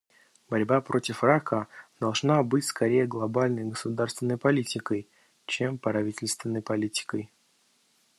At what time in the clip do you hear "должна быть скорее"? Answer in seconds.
1.99-3.05